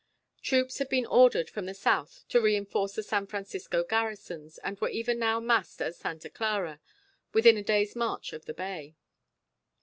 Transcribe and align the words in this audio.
Troops 0.41 0.79
had 0.79 0.89
been 0.89 1.05
ordered 1.05 1.47
from 1.47 1.67
the 1.67 1.75
south 1.75 2.25
to 2.29 2.41
reinforce 2.41 2.95
the 2.95 3.03
San 3.03 3.27
Francisco 3.27 3.83
garrisons, 3.83 4.57
and 4.63 4.79
were 4.79 4.89
even 4.89 5.19
now 5.19 5.39
massed 5.39 5.79
at 5.79 5.93
Santa 5.93 6.27
Clara, 6.31 6.79
within 7.33 7.55
a 7.55 7.61
day's 7.63 7.95
march 7.95 8.33
of 8.33 8.45
the 8.45 8.53
bay. 8.55 8.95